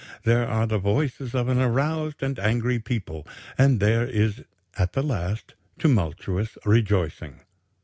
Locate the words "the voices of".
0.65-1.47